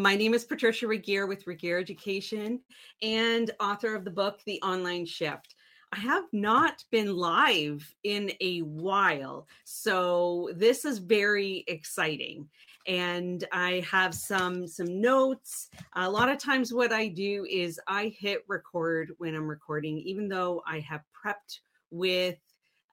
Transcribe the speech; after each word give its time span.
My 0.00 0.16
name 0.16 0.32
is 0.32 0.46
Patricia 0.46 0.86
Regier 0.86 1.26
with 1.26 1.46
Regier 1.46 1.78
Education 1.78 2.60
and 3.02 3.50
author 3.60 3.94
of 3.94 4.02
the 4.02 4.10
book, 4.10 4.40
The 4.46 4.58
Online 4.62 5.04
Shift. 5.04 5.56
I 5.92 5.98
have 5.98 6.24
not 6.32 6.82
been 6.90 7.14
live 7.14 7.94
in 8.02 8.32
a 8.40 8.60
while, 8.60 9.46
so 9.64 10.48
this 10.54 10.86
is 10.86 10.96
very 10.96 11.64
exciting. 11.66 12.48
And 12.86 13.46
I 13.52 13.84
have 13.90 14.14
some 14.14 14.66
some 14.66 15.02
notes. 15.02 15.68
A 15.96 16.10
lot 16.10 16.30
of 16.30 16.38
times, 16.38 16.72
what 16.72 16.92
I 16.92 17.08
do 17.08 17.46
is 17.50 17.78
I 17.86 18.06
hit 18.18 18.42
record 18.48 19.12
when 19.18 19.34
I'm 19.34 19.46
recording, 19.46 19.98
even 19.98 20.30
though 20.30 20.62
I 20.66 20.80
have 20.80 21.02
prepped 21.12 21.58
with 21.90 22.38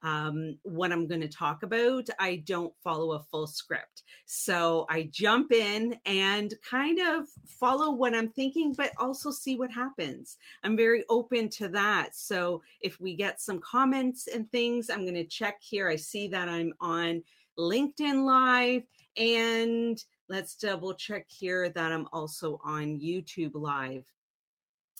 um, 0.02 0.56
what 0.62 0.92
I'm 0.92 1.06
going 1.06 1.20
to 1.20 1.28
talk 1.28 1.62
about. 1.62 2.08
I 2.18 2.36
don't 2.46 2.72
follow 2.82 3.12
a 3.12 3.22
full 3.22 3.46
script. 3.46 4.02
So 4.26 4.86
I 4.88 5.08
jump 5.12 5.52
in 5.52 5.96
and 6.06 6.54
kind 6.68 7.00
of 7.00 7.26
follow 7.46 7.92
what 7.92 8.14
I'm 8.14 8.28
thinking, 8.28 8.74
but 8.74 8.92
also 8.98 9.30
see 9.30 9.56
what 9.56 9.70
happens. 9.70 10.36
I'm 10.62 10.76
very 10.76 11.04
open 11.08 11.48
to 11.50 11.68
that. 11.68 12.14
So 12.14 12.62
if 12.80 13.00
we 13.00 13.16
get 13.16 13.40
some 13.40 13.60
comments 13.60 14.28
and 14.28 14.50
things, 14.50 14.90
I'm 14.90 15.02
going 15.02 15.14
to 15.14 15.24
check 15.24 15.56
here. 15.60 15.88
I 15.88 15.96
see 15.96 16.28
that 16.28 16.48
I'm 16.48 16.72
on 16.80 17.22
LinkedIn 17.58 18.24
Live 18.24 18.82
and 19.16 20.02
let's 20.28 20.54
double 20.54 20.94
check 20.94 21.26
here 21.28 21.70
that 21.70 21.92
I'm 21.92 22.06
also 22.12 22.60
on 22.64 23.00
YouTube 23.00 23.52
Live 23.54 24.04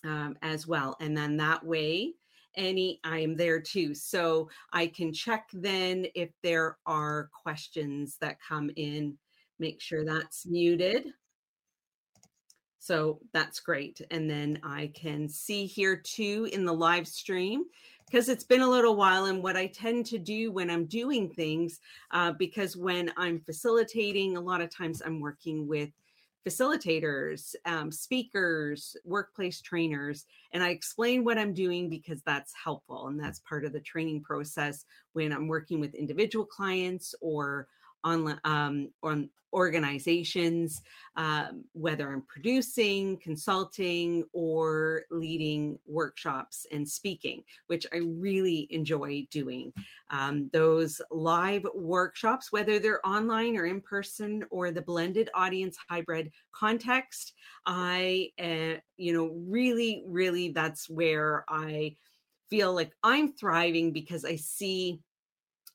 um, 0.04 0.36
as 0.42 0.66
well. 0.66 0.96
And 1.00 1.16
then 1.16 1.36
that 1.36 1.64
way, 1.64 2.14
any 2.56 3.00
i 3.04 3.18
am 3.18 3.36
there 3.36 3.60
too. 3.60 3.94
So 3.94 4.48
i 4.72 4.86
can 4.86 5.12
check 5.12 5.48
then 5.52 6.06
if 6.14 6.30
there 6.42 6.78
are 6.86 7.30
questions 7.42 8.16
that 8.20 8.38
come 8.46 8.70
in 8.76 9.16
make 9.58 9.80
sure 9.80 10.04
that's 10.04 10.46
muted. 10.46 11.08
So 12.78 13.18
that's 13.32 13.60
great. 13.60 14.00
And 14.10 14.28
then 14.28 14.60
i 14.62 14.90
can 14.94 15.28
see 15.28 15.66
here 15.66 15.96
too 15.96 16.48
in 16.52 16.64
the 16.64 16.74
live 16.74 17.06
stream 17.06 17.64
because 18.10 18.28
it's 18.28 18.44
been 18.44 18.62
a 18.62 18.68
little 18.68 18.96
while 18.96 19.26
and 19.26 19.42
what 19.42 19.56
i 19.56 19.66
tend 19.66 20.06
to 20.06 20.18
do 20.18 20.50
when 20.50 20.70
i'm 20.70 20.86
doing 20.86 21.28
things 21.28 21.80
uh, 22.12 22.32
because 22.32 22.76
when 22.76 23.12
i'm 23.16 23.40
facilitating 23.40 24.36
a 24.36 24.40
lot 24.40 24.60
of 24.60 24.74
times 24.74 25.02
i'm 25.04 25.20
working 25.20 25.66
with 25.66 25.90
facilitators, 26.48 27.54
um, 27.66 27.92
speakers, 27.92 28.96
workplace 29.04 29.60
trainers, 29.60 30.24
and 30.52 30.62
I 30.62 30.70
explain 30.70 31.24
what 31.24 31.36
I'm 31.38 31.52
doing 31.52 31.90
because 31.90 32.22
that's 32.22 32.54
helpful 32.62 33.08
and 33.08 33.20
that's 33.20 33.40
part 33.40 33.64
of 33.66 33.72
the 33.72 33.80
training 33.80 34.22
process 34.22 34.84
when 35.12 35.32
I'm 35.32 35.46
working 35.46 35.78
with 35.78 35.94
individual 35.94 36.46
clients 36.46 37.14
or 37.20 37.68
on 38.04 38.40
um, 38.44 38.90
on 39.02 39.30
organizations, 39.52 40.82
um, 41.16 41.64
whether 41.72 42.12
I'm 42.12 42.22
producing, 42.22 43.18
consulting, 43.18 44.24
or 44.32 45.02
leading 45.10 45.78
workshops 45.86 46.66
and 46.70 46.88
speaking, 46.88 47.42
which 47.66 47.86
I 47.92 47.98
really 47.98 48.66
enjoy 48.70 49.26
doing. 49.30 49.72
Um, 50.10 50.50
those 50.52 51.00
live 51.10 51.66
workshops, 51.74 52.52
whether 52.52 52.78
they're 52.78 53.06
online 53.06 53.56
or 53.56 53.66
in 53.66 53.80
person 53.80 54.44
or 54.50 54.70
the 54.70 54.82
blended 54.82 55.30
audience 55.34 55.76
hybrid 55.88 56.30
context, 56.52 57.32
I, 57.66 58.30
uh, 58.38 58.80
you 58.96 59.12
know, 59.12 59.30
really, 59.48 60.04
really, 60.06 60.50
that's 60.50 60.88
where 60.88 61.44
I 61.48 61.96
feel 62.50 62.74
like 62.74 62.92
I'm 63.02 63.32
thriving 63.32 63.92
because 63.92 64.24
I 64.24 64.36
see 64.36 65.00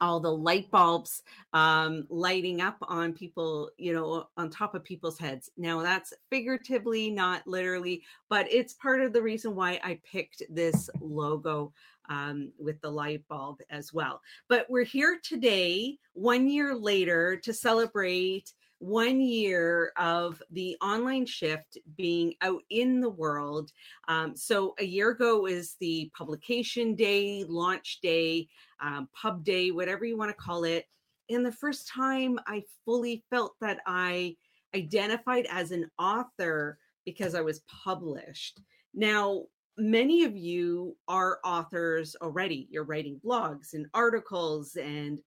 all 0.01 0.19
the 0.19 0.31
light 0.31 0.69
bulbs 0.71 1.23
um, 1.53 2.05
lighting 2.09 2.61
up 2.61 2.77
on 2.81 3.13
people, 3.13 3.69
you 3.77 3.93
know, 3.93 4.27
on 4.37 4.49
top 4.49 4.75
of 4.75 4.83
people's 4.83 5.19
heads. 5.19 5.49
Now, 5.57 5.81
that's 5.81 6.13
figuratively, 6.29 7.09
not 7.11 7.45
literally, 7.47 8.03
but 8.29 8.51
it's 8.51 8.73
part 8.73 9.01
of 9.01 9.13
the 9.13 9.21
reason 9.21 9.55
why 9.55 9.79
I 9.83 9.99
picked 10.09 10.43
this 10.49 10.89
logo 10.99 11.73
um, 12.09 12.51
with 12.59 12.81
the 12.81 12.89
light 12.89 13.23
bulb 13.29 13.59
as 13.69 13.93
well. 13.93 14.21
But 14.49 14.69
we're 14.69 14.83
here 14.83 15.19
today, 15.23 15.97
one 16.13 16.47
year 16.47 16.75
later, 16.75 17.37
to 17.37 17.53
celebrate 17.53 18.51
one 18.83 19.21
year 19.21 19.93
of 19.95 20.43
the 20.51 20.75
online 20.81 21.25
shift 21.25 21.77
being 21.95 22.33
out 22.41 22.61
in 22.69 22.99
the 22.99 23.09
world. 23.09 23.71
Um, 24.09 24.35
so, 24.35 24.75
a 24.77 24.83
year 24.83 25.11
ago 25.11 25.45
is 25.45 25.75
the 25.79 26.11
publication 26.17 26.93
day, 26.93 27.45
launch 27.47 27.99
day, 28.01 28.49
um, 28.81 29.07
pub 29.13 29.45
day, 29.45 29.71
whatever 29.71 30.03
you 30.03 30.17
want 30.17 30.31
to 30.31 30.43
call 30.43 30.65
it. 30.65 30.85
And 31.29 31.45
the 31.45 31.51
first 31.51 31.87
time 31.87 32.37
I 32.45 32.63
fully 32.83 33.23
felt 33.29 33.53
that 33.61 33.79
I 33.87 34.35
identified 34.75 35.47
as 35.49 35.71
an 35.71 35.89
author 35.97 36.77
because 37.05 37.35
I 37.35 37.41
was 37.41 37.61
published. 37.85 38.59
Now, 38.93 39.43
many 39.77 40.25
of 40.25 40.35
you 40.35 40.97
are 41.07 41.39
authors 41.45 42.17
already. 42.21 42.67
You're 42.69 42.83
writing 42.83 43.21
blogs 43.23 43.73
and 43.73 43.87
articles 43.93 44.75
and 44.75 45.19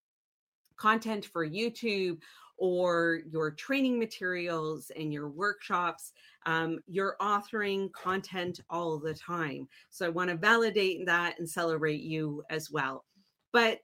content 0.76 1.24
for 1.24 1.48
YouTube 1.48 2.18
or 2.56 3.20
your 3.30 3.50
training 3.50 3.98
materials 3.98 4.90
and 4.96 5.12
your 5.12 5.28
workshops. 5.28 6.12
Um, 6.46 6.78
you're 6.86 7.16
authoring 7.20 7.92
content 7.92 8.60
all 8.70 8.98
the 8.98 9.14
time. 9.14 9.68
So 9.90 10.06
I 10.06 10.10
want 10.10 10.30
to 10.30 10.36
validate 10.36 11.06
that 11.06 11.38
and 11.38 11.48
celebrate 11.48 12.02
you 12.02 12.42
as 12.50 12.70
well. 12.70 13.04
But 13.52 13.80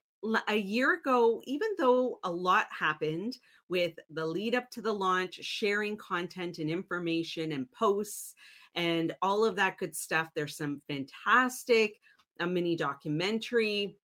a 0.48 0.56
year 0.56 0.94
ago, 0.94 1.42
even 1.46 1.68
though 1.78 2.20
a 2.24 2.30
lot 2.30 2.66
happened 2.70 3.36
with 3.68 3.92
the 4.10 4.24
lead 4.24 4.54
up 4.54 4.70
to 4.70 4.80
the 4.80 4.92
launch, 4.92 5.34
sharing 5.42 5.96
content 5.96 6.58
and 6.58 6.70
information 6.70 7.52
and 7.52 7.70
posts 7.72 8.34
and 8.74 9.14
all 9.20 9.44
of 9.44 9.56
that 9.56 9.78
good 9.78 9.96
stuff, 9.96 10.28
there's 10.34 10.56
some 10.56 10.80
fantastic 10.88 11.94
a 12.40 12.46
mini 12.46 12.76
documentary. 12.76 13.96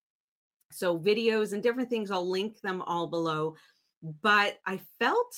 So, 0.71 0.99
videos 0.99 1.53
and 1.53 1.63
different 1.63 1.89
things, 1.89 2.11
I'll 2.11 2.29
link 2.29 2.61
them 2.61 2.83
all 2.83 3.07
below. 3.07 3.55
But 4.03 4.59
I 4.67 4.81
felt 4.99 5.37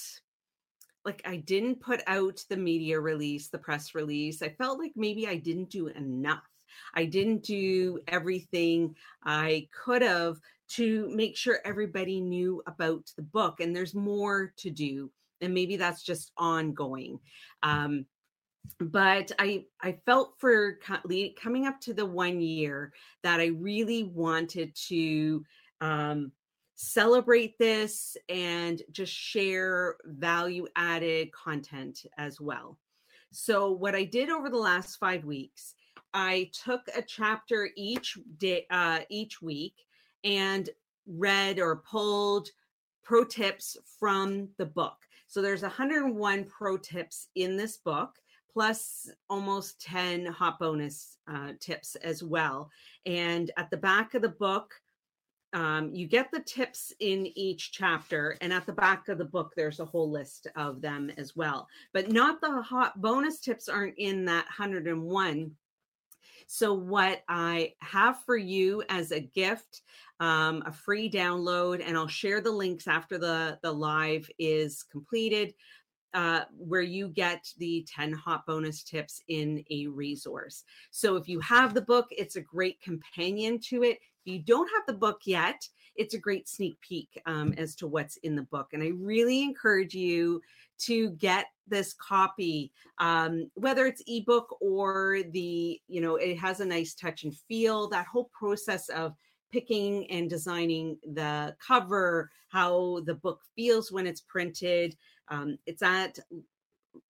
like 1.05 1.23
I 1.25 1.37
didn't 1.37 1.81
put 1.81 2.03
out 2.07 2.45
the 2.49 2.57
media 2.57 3.01
release, 3.01 3.49
the 3.49 3.59
press 3.59 3.95
release. 3.95 4.43
I 4.43 4.51
felt 4.51 4.79
like 4.79 4.93
maybe 4.97 5.27
I 5.27 5.37
didn't 5.37 5.71
do 5.71 5.89
enough. 5.89 6.45
I 6.95 7.07
didn't 7.07 7.43
do 7.43 8.01
everything 8.07 8.95
I 9.25 9.69
could 9.73 10.03
have 10.03 10.39
to 10.71 11.11
make 11.15 11.37
sure 11.37 11.59
everybody 11.65 12.21
knew 12.21 12.63
about 12.67 13.11
the 13.17 13.23
book. 13.23 13.61
And 13.61 13.75
there's 13.75 13.95
more 13.95 14.53
to 14.59 14.71
do. 14.71 15.11
And 15.41 15.55
maybe 15.55 15.77
that's 15.77 16.03
just 16.03 16.33
ongoing. 16.37 17.19
Um, 17.63 18.05
but 18.79 19.33
I 19.39 19.65
I 19.81 19.99
felt 20.05 20.35
for 20.39 20.79
coming 21.41 21.67
up 21.67 21.81
to 21.81 21.95
the 21.95 22.05
one 22.05 22.41
year 22.41 22.93
that 23.23 23.41
I 23.41 23.47
really 23.47 24.05
wanted 24.05 24.75
to 24.89 25.45
um, 25.81 26.33
celebrate 26.83 27.59
this 27.59 28.17
and 28.31 28.81
just 28.91 29.13
share 29.13 29.97
value 30.07 30.67
added 30.77 31.31
content 31.33 32.07
as 32.17 32.41
well. 32.41 32.79
So 33.33 33.71
what 33.71 33.95
I 33.95 34.05
did 34.05 34.31
over 34.31 34.49
the 34.49 34.57
last 34.57 34.97
five 34.97 35.25
weeks 35.25 35.75
I 36.15 36.51
took 36.53 36.81
a 36.97 37.03
chapter 37.03 37.69
each 37.77 38.19
day, 38.39 38.67
uh, 38.71 39.01
each 39.11 39.41
week, 39.41 39.75
and 40.25 40.69
read 41.07 41.61
or 41.61 41.77
pulled 41.77 42.49
pro 43.03 43.25
tips 43.25 43.77
from 43.99 44.49
the 44.57 44.67
book. 44.67 44.97
So 45.27 45.41
there's 45.41 45.63
101 45.63 46.45
pro 46.45 46.77
tips 46.79 47.29
in 47.37 47.57
this 47.57 47.77
book, 47.77 48.17
plus 48.53 49.09
almost 49.29 49.81
10 49.83 50.27
hot 50.27 50.59
bonus 50.59 51.19
uh, 51.33 51.53
tips 51.61 51.95
as 51.97 52.25
well. 52.25 52.71
And 53.07 53.51
at 53.57 53.71
the 53.71 53.77
back 53.77 54.15
of 54.15 54.23
the 54.23 54.29
book, 54.29 54.75
um, 55.53 55.95
you 55.95 56.07
get 56.07 56.31
the 56.31 56.41
tips 56.41 56.93
in 57.01 57.27
each 57.37 57.73
chapter, 57.73 58.37
and 58.41 58.53
at 58.53 58.67
the 58.67 58.73
back 58.73 59.09
of 59.09 59.19
the 59.19 59.25
book, 59.25 59.53
there's 59.57 59.81
a 59.81 59.85
whole 59.85 60.11
list 60.11 60.47
of 60.57 60.81
them 60.81 61.11
as 61.17 61.35
well. 61.35 61.67
But 61.93 62.11
not 62.11 62.41
the 62.41 62.63
hot 62.63 63.01
bonus 63.01 63.41
tips 63.41 63.69
aren't 63.69 63.99
in 63.99 64.25
that 64.27 64.45
101 64.45 65.53
so, 66.53 66.75
what 66.75 67.23
I 67.29 67.75
have 67.79 68.25
for 68.25 68.37
you 68.37 68.83
as 68.89 69.13
a 69.13 69.21
gift, 69.21 69.83
um, 70.19 70.65
a 70.67 70.73
free 70.73 71.09
download, 71.09 71.81
and 71.81 71.97
I'll 71.97 72.09
share 72.09 72.41
the 72.41 72.51
links 72.51 72.89
after 72.89 73.19
the, 73.19 73.61
the 73.63 73.71
live 73.71 74.29
is 74.37 74.83
completed, 74.83 75.55
uh, 76.13 76.41
where 76.59 76.81
you 76.83 77.07
get 77.07 77.47
the 77.59 77.87
10 77.89 78.13
hot 78.15 78.47
bonus 78.47 78.83
tips 78.83 79.23
in 79.29 79.65
a 79.71 79.87
resource. 79.87 80.65
So, 80.91 81.15
if 81.15 81.29
you 81.29 81.39
have 81.39 81.73
the 81.73 81.83
book, 81.83 82.09
it's 82.11 82.35
a 82.35 82.41
great 82.41 82.83
companion 82.83 83.61
to 83.69 83.85
it. 83.85 84.01
If 84.25 84.33
you 84.33 84.39
don't 84.41 84.71
have 84.75 84.87
the 84.87 84.99
book 84.99 85.21
yet, 85.25 85.67
it's 85.97 86.15
a 86.15 86.19
great 86.19 86.49
sneak 86.49 86.81
peek 86.81 87.21
um, 87.27 87.53
as 87.59 87.75
to 87.77 87.87
what's 87.87 88.17
in 88.19 88.37
the 88.37 88.43
book. 88.43 88.69
And 88.73 88.83
I 88.83 88.93
really 88.95 89.43
encourage 89.43 89.95
you 89.95 90.41
to 90.81 91.11
get 91.11 91.47
this 91.69 91.93
copy, 91.95 92.73
um, 92.99 93.51
whether 93.55 93.87
it's 93.87 94.03
ebook 94.07 94.57
or 94.61 95.21
the, 95.33 95.81
you 95.89 96.01
know, 96.01 96.17
it 96.17 96.39
has 96.39 96.61
a 96.61 96.67
nice 96.67 96.95
touch 96.95 97.25
and 97.25 97.37
feel. 97.37 97.89
That 97.89 98.07
whole 98.07 98.31
process 98.33 98.89
of 98.89 99.15
picking 99.53 100.11
and 100.11 100.31
designing 100.31 100.97
the 101.13 101.55
cover, 101.67 102.31
how 102.49 103.01
the 103.05 103.15
book 103.15 103.41
feels 103.57 103.93
when 103.93 104.07
it's 104.07 104.21
printed. 104.21 104.97
Um, 105.29 105.59
it's 105.67 105.83
at 105.83 106.19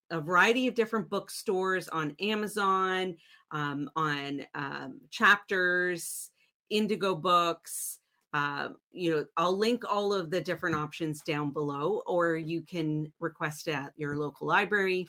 a 0.09 0.19
variety 0.19 0.67
of 0.67 0.75
different 0.75 1.09
bookstores 1.09 1.87
on 1.87 2.15
Amazon, 2.19 3.15
um, 3.51 3.89
on 3.95 4.45
um, 4.53 4.99
chapters, 5.09 6.30
Indigo 6.71 7.13
Books. 7.13 7.99
Uh, 8.33 8.69
you 8.91 9.11
know, 9.11 9.25
I'll 9.37 9.57
link 9.57 9.83
all 9.87 10.13
of 10.13 10.31
the 10.31 10.41
different 10.41 10.75
options 10.75 11.21
down 11.21 11.51
below, 11.51 12.01
or 12.07 12.37
you 12.37 12.61
can 12.61 13.11
request 13.19 13.67
it 13.67 13.75
at 13.75 13.91
your 13.97 14.17
local 14.17 14.47
library. 14.47 15.07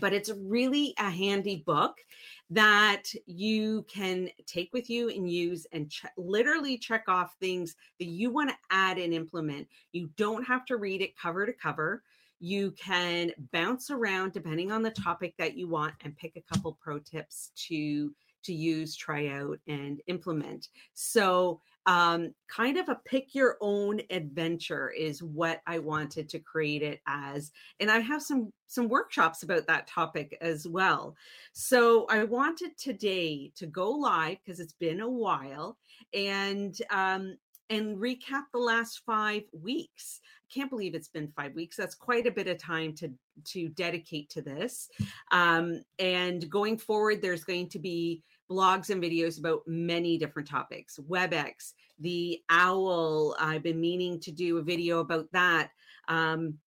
But 0.00 0.12
it's 0.12 0.30
really 0.38 0.94
a 0.98 1.10
handy 1.10 1.62
book 1.66 1.98
that 2.50 3.04
you 3.26 3.84
can 3.88 4.30
take 4.46 4.72
with 4.72 4.88
you 4.88 5.10
and 5.10 5.30
use 5.30 5.66
and 5.72 5.90
ch- 5.90 6.06
literally 6.16 6.78
check 6.78 7.04
off 7.08 7.36
things 7.38 7.76
that 7.98 8.06
you 8.06 8.30
want 8.30 8.50
to 8.50 8.56
add 8.70 8.98
and 8.98 9.12
implement. 9.12 9.68
You 9.92 10.08
don't 10.16 10.44
have 10.44 10.64
to 10.66 10.78
read 10.78 11.02
it 11.02 11.16
cover 11.16 11.46
to 11.46 11.52
cover. 11.52 12.02
You 12.40 12.72
can 12.72 13.32
bounce 13.52 13.90
around 13.90 14.32
depending 14.32 14.72
on 14.72 14.82
the 14.82 14.90
topic 14.90 15.34
that 15.38 15.56
you 15.56 15.68
want 15.68 15.94
and 16.00 16.16
pick 16.16 16.36
a 16.36 16.54
couple 16.54 16.76
pro 16.82 16.98
tips 16.98 17.52
to 17.68 18.12
to 18.44 18.52
use, 18.52 18.96
try 18.96 19.28
out, 19.28 19.58
and 19.66 20.00
implement. 20.06 20.68
So, 20.94 21.60
um, 21.86 22.32
kind 22.48 22.78
of 22.78 22.88
a 22.88 23.00
pick 23.04 23.34
your 23.34 23.56
own 23.60 24.00
adventure 24.10 24.90
is 24.90 25.22
what 25.22 25.62
I 25.66 25.80
wanted 25.80 26.28
to 26.28 26.38
create 26.38 26.82
it 26.82 27.00
as, 27.06 27.50
and 27.80 27.90
I 27.90 27.98
have 28.00 28.22
some 28.22 28.52
some 28.66 28.88
workshops 28.88 29.42
about 29.42 29.66
that 29.66 29.86
topic 29.86 30.38
as 30.40 30.66
well. 30.66 31.16
So, 31.52 32.06
I 32.06 32.24
wanted 32.24 32.76
today 32.78 33.52
to 33.56 33.66
go 33.66 33.90
live 33.90 34.38
because 34.44 34.60
it's 34.60 34.74
been 34.74 35.00
a 35.00 35.10
while, 35.10 35.76
and 36.14 36.76
um, 36.90 37.36
and 37.70 37.96
recap 37.96 38.44
the 38.52 38.58
last 38.58 39.02
five 39.06 39.42
weeks 39.52 40.20
I 40.52 40.54
can't 40.54 40.70
believe 40.70 40.94
it's 40.94 41.08
been 41.08 41.32
five 41.34 41.54
weeks. 41.54 41.76
That's 41.76 41.94
quite 41.94 42.26
a 42.26 42.30
bit 42.30 42.46
of 42.46 42.58
time 42.58 42.94
to 42.96 43.10
to 43.44 43.68
dedicate 43.70 44.28
to 44.30 44.42
this. 44.42 44.90
Um, 45.30 45.82
and 45.98 46.48
going 46.50 46.76
forward, 46.76 47.22
there's 47.22 47.44
going 47.44 47.68
to 47.70 47.78
be 47.78 48.22
blogs 48.52 48.90
and 48.90 49.02
videos 49.02 49.38
about 49.38 49.62
many 49.66 50.18
different 50.18 50.48
topics. 50.48 50.98
WebEx, 51.08 51.72
the 51.98 52.40
owl. 52.50 53.34
I've 53.38 53.62
been 53.62 53.80
meaning 53.80 54.20
to 54.20 54.30
do 54.30 54.58
a 54.58 54.62
video 54.62 55.00
about 55.00 55.26
that. 55.32 55.70
Um, 56.08 56.58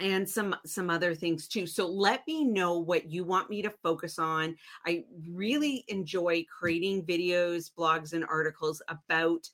and 0.00 0.28
some 0.28 0.56
some 0.64 0.88
other 0.88 1.14
things 1.14 1.46
too 1.46 1.66
so 1.66 1.86
let 1.86 2.26
me 2.26 2.44
know 2.44 2.78
what 2.78 3.10
you 3.10 3.24
want 3.24 3.50
me 3.50 3.60
to 3.60 3.68
focus 3.82 4.18
on 4.18 4.56
i 4.86 5.04
really 5.28 5.84
enjoy 5.88 6.42
creating 6.58 7.04
videos 7.04 7.70
blogs 7.78 8.14
and 8.14 8.24
articles 8.24 8.80
about 8.88 9.46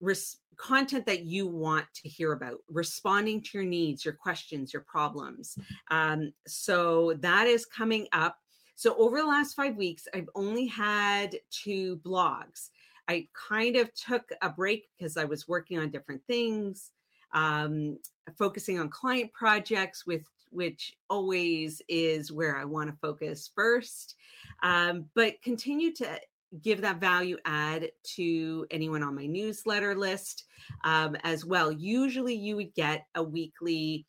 res- 0.00 0.38
content 0.56 1.06
that 1.06 1.24
you 1.24 1.46
want 1.46 1.86
to 1.94 2.08
hear 2.08 2.32
about, 2.32 2.58
responding 2.68 3.42
to 3.42 3.50
your 3.58 3.64
needs, 3.64 4.04
your 4.04 4.14
questions, 4.14 4.72
your 4.72 4.82
problems. 4.82 5.58
Um, 5.90 6.32
so 6.46 7.14
that 7.20 7.46
is 7.46 7.66
coming 7.66 8.06
up. 8.12 8.36
So 8.74 8.96
over 8.96 9.18
the 9.18 9.26
last 9.26 9.54
five 9.54 9.76
weeks, 9.76 10.08
I've 10.14 10.28
only 10.34 10.66
had 10.66 11.36
two 11.50 11.98
blogs. 12.04 12.70
I 13.08 13.28
kind 13.48 13.76
of 13.76 13.92
took 13.94 14.30
a 14.42 14.48
break 14.48 14.88
because 14.96 15.16
I 15.16 15.24
was 15.24 15.46
working 15.46 15.78
on 15.78 15.90
different 15.90 16.22
things, 16.26 16.90
um, 17.32 17.98
focusing 18.38 18.78
on 18.78 18.88
client 18.88 19.32
projects 19.32 20.06
with 20.06 20.24
which 20.54 20.96
always 21.10 21.82
is 21.88 22.32
where 22.32 22.56
I 22.56 22.64
want 22.64 22.88
to 22.88 22.96
focus 23.02 23.50
first. 23.54 24.14
Um, 24.62 25.06
but 25.14 25.42
continue 25.42 25.92
to 25.94 26.20
give 26.62 26.80
that 26.82 27.00
value 27.00 27.36
add 27.44 27.90
to 28.14 28.64
anyone 28.70 29.02
on 29.02 29.16
my 29.16 29.26
newsletter 29.26 29.96
list 29.96 30.44
um, 30.84 31.16
as 31.24 31.44
well. 31.44 31.72
Usually, 31.72 32.34
you 32.34 32.56
would 32.56 32.72
get 32.74 33.06
a 33.16 33.22
weekly 33.22 34.06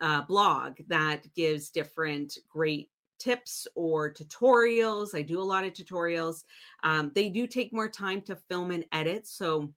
uh, 0.00 0.22
blog 0.22 0.78
that 0.88 1.22
gives 1.34 1.70
different 1.70 2.36
great 2.50 2.90
tips 3.22 3.66
or 3.74 4.12
tutorials. 4.12 5.14
I 5.14 5.22
do 5.22 5.40
a 5.40 5.42
lot 5.42 5.64
of 5.64 5.72
tutorials. 5.72 6.44
Um, 6.82 7.12
they 7.14 7.28
do 7.28 7.46
take 7.46 7.72
more 7.72 7.88
time 7.88 8.20
to 8.22 8.36
film 8.48 8.70
and 8.70 8.84
edit, 8.92 9.26
so 9.26 9.72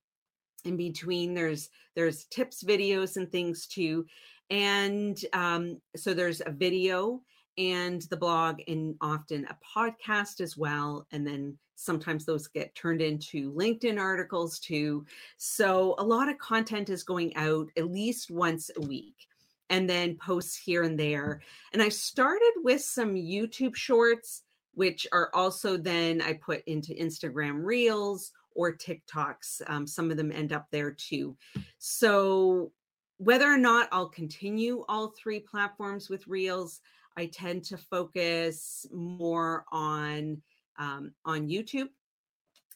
in 0.65 0.75
between 0.75 1.33
there's 1.33 1.69
there's 1.95 2.25
tips 2.25 2.63
videos 2.63 3.17
and 3.17 3.31
things 3.31 3.67
too 3.67 4.05
and 4.49 5.23
um, 5.33 5.79
so 5.95 6.13
there's 6.13 6.41
a 6.45 6.51
video 6.51 7.21
and 7.57 8.01
the 8.03 8.17
blog 8.17 8.59
and 8.67 8.95
often 8.99 9.45
a 9.45 9.57
podcast 9.77 10.41
as 10.41 10.57
well 10.57 11.07
and 11.11 11.25
then 11.25 11.57
sometimes 11.75 12.25
those 12.25 12.47
get 12.47 12.73
turned 12.75 13.01
into 13.01 13.53
linkedin 13.53 13.99
articles 13.99 14.59
too 14.59 15.05
so 15.37 15.95
a 15.99 16.03
lot 16.03 16.29
of 16.29 16.37
content 16.37 16.89
is 16.89 17.03
going 17.03 17.35
out 17.35 17.69
at 17.77 17.91
least 17.91 18.31
once 18.31 18.69
a 18.75 18.81
week 18.81 19.27
and 19.69 19.89
then 19.89 20.17
posts 20.17 20.57
here 20.57 20.83
and 20.83 20.99
there 20.99 21.41
and 21.73 21.81
i 21.81 21.89
started 21.89 22.53
with 22.63 22.81
some 22.81 23.15
youtube 23.15 23.75
shorts 23.75 24.43
which 24.73 25.07
are 25.11 25.29
also 25.33 25.77
then 25.77 26.21
i 26.21 26.33
put 26.33 26.63
into 26.67 26.93
instagram 26.93 27.63
reels 27.63 28.31
or 28.55 28.75
tiktoks 28.75 29.61
um, 29.67 29.85
some 29.85 30.11
of 30.11 30.17
them 30.17 30.31
end 30.31 30.53
up 30.53 30.67
there 30.71 30.91
too 30.91 31.35
so 31.77 32.71
whether 33.17 33.51
or 33.51 33.57
not 33.57 33.89
i'll 33.91 34.09
continue 34.09 34.83
all 34.87 35.13
three 35.17 35.39
platforms 35.39 36.09
with 36.09 36.27
reels 36.27 36.81
I 37.17 37.27
tend 37.27 37.63
to 37.65 37.77
focus 37.77 38.85
more 38.91 39.65
on 39.71 40.41
um, 40.77 41.13
on 41.23 41.47
YouTube. 41.47 41.87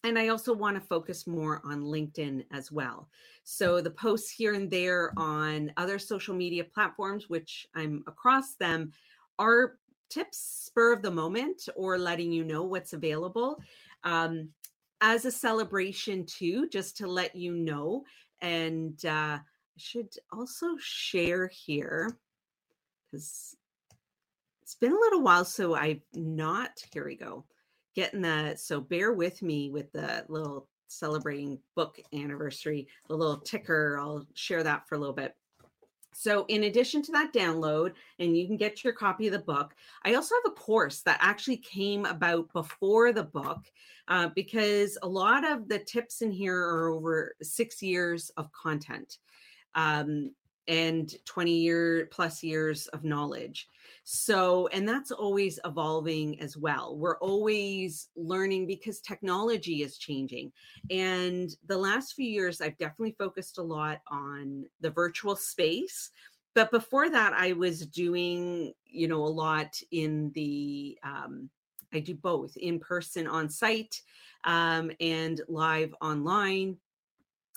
And 0.03 0.17
I 0.17 0.29
also 0.29 0.53
want 0.53 0.75
to 0.75 0.87
focus 0.87 1.27
more 1.27 1.61
on 1.65 1.81
LinkedIn 1.81 2.45
as 2.51 2.71
well. 2.71 3.09
So 3.43 3.81
the 3.81 3.91
posts 3.91 4.31
here 4.31 4.53
and 4.53 4.71
there 4.71 5.11
on 5.17 5.73
other 5.75 5.99
social 5.99 6.33
media 6.33 6.63
platforms, 6.63 7.29
which 7.29 7.67
I'm 7.75 8.03
across 8.07 8.55
them, 8.55 8.93
are 9.37 9.77
tips 10.09 10.65
spur 10.65 10.93
of 10.93 11.01
the 11.01 11.11
moment 11.11 11.67
or 11.75 11.97
letting 11.97 12.31
you 12.31 12.43
know 12.43 12.63
what's 12.63 12.93
available. 12.93 13.59
Um, 14.03 14.49
as 15.01 15.25
a 15.25 15.31
celebration, 15.31 16.25
too, 16.25 16.67
just 16.69 16.97
to 16.97 17.07
let 17.07 17.35
you 17.35 17.53
know. 17.53 18.03
And 18.41 19.03
uh, 19.05 19.39
I 19.39 19.41
should 19.77 20.13
also 20.31 20.75
share 20.79 21.47
here 21.47 22.17
because 23.11 23.55
it's 24.61 24.75
been 24.75 24.93
a 24.93 24.99
little 24.99 25.21
while, 25.21 25.45
so 25.45 25.73
I've 25.73 26.01
not, 26.13 26.71
here 26.93 27.05
we 27.05 27.15
go, 27.15 27.43
getting 27.95 28.21
the, 28.21 28.55
so 28.57 28.79
bear 28.81 29.13
with 29.13 29.41
me 29.41 29.69
with 29.69 29.91
the 29.91 30.25
little 30.27 30.67
celebrating 30.87 31.59
book 31.75 31.99
anniversary, 32.13 32.87
the 33.07 33.15
little 33.15 33.39
ticker. 33.39 33.97
I'll 33.99 34.25
share 34.33 34.63
that 34.63 34.87
for 34.87 34.95
a 34.95 34.97
little 34.97 35.15
bit. 35.15 35.35
So, 36.13 36.45
in 36.47 36.63
addition 36.63 37.01
to 37.03 37.11
that 37.13 37.33
download, 37.33 37.93
and 38.17 38.35
you 38.35 38.47
can 38.47 38.57
get 38.57 38.83
your 38.83 38.93
copy 38.93 39.27
of 39.27 39.33
the 39.33 39.39
book, 39.39 39.75
I 40.03 40.15
also 40.15 40.35
have 40.35 40.51
a 40.51 40.55
course 40.55 41.01
that 41.01 41.19
actually 41.21 41.57
came 41.57 42.05
about 42.05 42.51
before 42.51 43.13
the 43.13 43.23
book 43.23 43.59
uh, 44.07 44.29
because 44.35 44.97
a 45.03 45.07
lot 45.07 45.49
of 45.49 45.69
the 45.69 45.79
tips 45.79 46.21
in 46.21 46.31
here 46.31 46.57
are 46.57 46.89
over 46.89 47.35
six 47.41 47.81
years 47.81 48.31
of 48.37 48.51
content. 48.51 49.19
Um, 49.75 50.31
and 50.69 51.13
20 51.25 51.51
year 51.51 52.07
plus 52.11 52.43
years 52.43 52.87
of 52.87 53.03
knowledge. 53.03 53.67
So, 54.11 54.65
and 54.69 54.89
that's 54.89 55.11
always 55.11 55.59
evolving 55.65 56.39
as 56.41 56.57
well. 56.57 56.97
We're 56.97 57.19
always 57.19 58.09
learning 58.15 58.65
because 58.65 59.01
technology 59.01 59.83
is 59.83 59.99
changing. 59.99 60.51
And 60.89 61.55
the 61.67 61.77
last 61.77 62.13
few 62.13 62.25
years, 62.25 62.59
I've 62.59 62.79
definitely 62.79 63.15
focused 63.19 63.59
a 63.59 63.61
lot 63.61 64.01
on 64.07 64.65
the 64.81 64.89
virtual 64.89 65.35
space. 65.35 66.09
But 66.55 66.71
before 66.71 67.11
that, 67.11 67.33
I 67.33 67.53
was 67.53 67.85
doing, 67.85 68.73
you 68.83 69.07
know, 69.07 69.23
a 69.23 69.27
lot 69.27 69.79
in 69.91 70.31
the, 70.33 70.97
um, 71.03 71.47
I 71.93 71.99
do 71.99 72.15
both 72.15 72.57
in 72.57 72.79
person 72.79 73.27
on 73.27 73.47
site 73.47 74.01
um, 74.43 74.89
and 74.99 75.39
live 75.47 75.93
online 76.01 76.77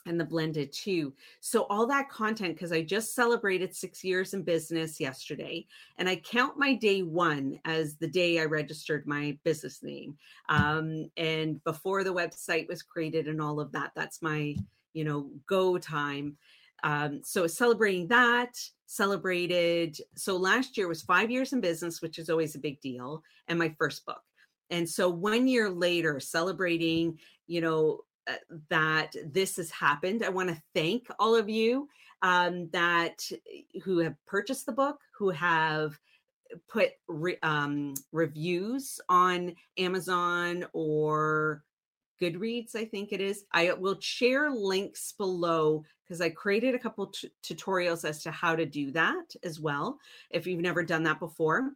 and 0.07 0.19
the 0.19 0.25
blended 0.25 0.73
too. 0.73 1.13
So 1.41 1.67
all 1.71 1.87
that 1.87 2.09
content 2.09 2.55
because 2.55 2.73
I 2.73 2.83
just 2.83 3.15
celebrated 3.15 3.75
6 3.75 4.05
years 4.05 4.35
in 4.35 4.43
business 4.43 5.01
yesterday 5.01 5.67
and 5.99 6.09
I 6.09 6.17
count 6.17 6.59
my 6.59 6.75
day 6.75 7.03
1 7.03 7.61
as 7.65 7.97
the 7.97 8.09
day 8.09 8.41
I 8.41 8.45
registered 8.45 9.07
my 9.07 9.37
business 9.45 9.83
name. 9.83 10.17
Um, 10.49 11.11
and 11.17 11.63
before 11.65 12.05
the 12.05 12.15
website 12.15 12.69
was 12.69 12.83
created 12.83 13.29
and 13.29 13.41
all 13.41 13.61
of 13.61 13.73
that 13.73 13.93
that's 13.95 14.23
my, 14.23 14.57
you 14.93 15.05
know, 15.05 15.31
go 15.47 15.79
time. 15.79 16.37
Um, 16.85 17.21
so 17.23 17.47
celebrating 17.47 18.09
that, 18.09 18.59
celebrated 18.87 19.99
so 20.17 20.37
last 20.37 20.77
year 20.77 20.89
was 20.89 21.03
5 21.03 21.31
years 21.31 21.53
in 21.53 21.61
business 21.61 22.03
which 22.03 22.19
is 22.19 22.29
always 22.29 22.55
a 22.55 22.61
big 22.61 22.81
deal 22.81 23.23
and 23.49 23.59
my 23.59 23.75
first 23.79 24.05
book. 24.05 24.23
And 24.71 24.89
so 24.89 25.09
one 25.09 25.47
year 25.47 25.69
later 25.69 26.19
celebrating, 26.19 27.19
you 27.47 27.61
know, 27.61 28.01
that 28.71 29.15
this 29.27 29.57
has 29.57 29.71
happened. 29.71 30.23
I 30.25 30.29
want 30.29 30.49
to 30.49 30.63
thank 30.75 31.07
all 31.19 31.35
of 31.35 31.49
you 31.49 31.89
um, 32.23 32.69
that 32.73 33.29
eh, 33.33 33.81
who 33.83 33.99
have 33.99 34.15
purchased 34.27 34.67
the 34.67 34.73
book, 34.73 34.99
who 35.17 35.31
have 35.31 35.99
put 36.69 36.91
re, 37.09 37.37
um, 37.43 37.95
reviews 38.13 39.01
on 39.09 39.55
Amazon 39.79 40.67
or 40.73 41.65
Goodreads, 42.21 42.77
I 42.77 42.85
think 42.85 43.13
it 43.13 43.21
is. 43.21 43.45
I 43.53 43.73
will 43.73 43.99
share 44.01 44.51
links 44.51 45.13
below 45.19 45.85
because 46.05 46.21
I 46.21 46.31
created 46.31 46.75
a 46.75 46.79
couple 46.79 47.07
t- 47.07 47.31
tutorials 47.43 48.09
as 48.09 48.23
to 48.23 48.31
how 48.31 48.55
to 48.55 48.65
do 48.65 48.93
that 48.93 49.35
as 49.43 49.59
well. 49.59 49.99
If 50.31 50.47
you've 50.47 50.61
never 50.61 50.85
done 50.85 51.03
that 51.05 51.19
before, 51.19 51.73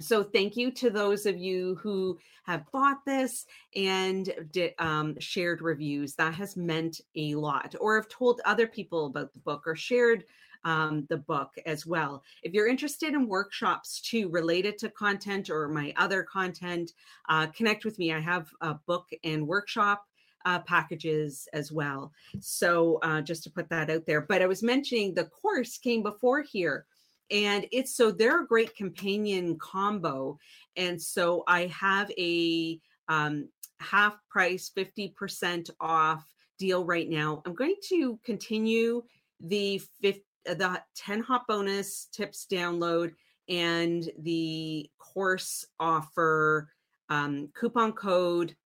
so 0.00 0.22
thank 0.22 0.56
you 0.56 0.70
to 0.72 0.90
those 0.90 1.26
of 1.26 1.36
you 1.38 1.76
who 1.76 2.18
have 2.44 2.70
bought 2.70 3.04
this 3.04 3.46
and 3.74 4.32
did, 4.52 4.74
um, 4.78 5.18
shared 5.18 5.62
reviews. 5.62 6.14
That 6.14 6.34
has 6.34 6.56
meant 6.56 7.00
a 7.14 7.34
lot 7.34 7.74
or 7.80 7.96
have 7.96 8.08
told 8.08 8.40
other 8.44 8.66
people 8.66 9.06
about 9.06 9.32
the 9.32 9.40
book 9.40 9.62
or 9.66 9.74
shared 9.74 10.24
um, 10.64 11.06
the 11.08 11.16
book 11.16 11.52
as 11.64 11.86
well. 11.86 12.22
If 12.42 12.52
you're 12.52 12.68
interested 12.68 13.14
in 13.14 13.28
workshops 13.28 14.00
too 14.00 14.28
related 14.28 14.78
to 14.78 14.90
content 14.90 15.48
or 15.48 15.68
my 15.68 15.94
other 15.96 16.22
content 16.22 16.92
uh, 17.28 17.46
connect 17.48 17.84
with 17.84 17.98
me. 17.98 18.12
I 18.12 18.20
have 18.20 18.50
a 18.60 18.74
book 18.74 19.08
and 19.24 19.46
workshop 19.46 20.04
uh, 20.44 20.60
packages 20.60 21.48
as 21.52 21.72
well. 21.72 22.12
So 22.40 22.98
uh, 23.02 23.20
just 23.20 23.44
to 23.44 23.50
put 23.50 23.68
that 23.70 23.90
out 23.90 24.06
there. 24.06 24.20
But 24.20 24.42
i 24.42 24.46
was 24.46 24.62
mentioning 24.62 25.14
the 25.14 25.24
course 25.24 25.78
came 25.78 26.02
before 26.02 26.42
here 26.42 26.86
and 27.30 27.66
it's 27.72 27.94
so 27.96 28.10
they're 28.10 28.42
a 28.42 28.46
great 28.46 28.74
companion 28.76 29.56
combo 29.58 30.38
and 30.76 31.00
so 31.00 31.42
i 31.46 31.66
have 31.66 32.10
a 32.18 32.80
um, 33.08 33.48
half 33.78 34.16
price 34.28 34.70
50% 34.76 35.70
off 35.80 36.24
deal 36.58 36.84
right 36.84 37.08
now. 37.08 37.42
I'm 37.44 37.54
going 37.54 37.76
to 37.88 38.18
continue 38.24 39.02
the 39.40 39.80
50, 40.00 40.22
the 40.46 40.82
10 40.96 41.20
hot 41.20 41.46
bonus 41.46 42.08
tips 42.12 42.46
download 42.50 43.12
and 43.48 44.08
the 44.18 44.90
course 44.98 45.64
offer 45.78 46.70
um, 47.08 47.48
coupon 47.54 47.92
code 47.92 48.56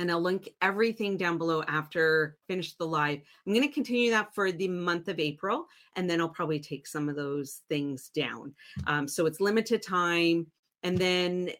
and 0.00 0.10
I'll 0.10 0.20
link 0.20 0.48
everything 0.62 1.18
down 1.18 1.36
below 1.36 1.62
after 1.68 2.38
finish 2.48 2.72
the 2.72 2.86
live. 2.86 3.20
I'm 3.46 3.52
going 3.52 3.66
to 3.66 3.72
continue 3.72 4.10
that 4.10 4.34
for 4.34 4.50
the 4.50 4.66
month 4.66 5.08
of 5.08 5.20
April, 5.20 5.66
and 5.94 6.08
then 6.08 6.20
I'll 6.20 6.28
probably 6.28 6.58
take 6.58 6.86
some 6.86 7.08
of 7.08 7.16
those 7.16 7.60
things 7.68 8.10
down. 8.14 8.54
Um, 8.86 9.06
so 9.06 9.26
it's 9.26 9.40
limited 9.40 9.82
time, 9.82 10.46
and 10.82 10.96
then 10.96 11.50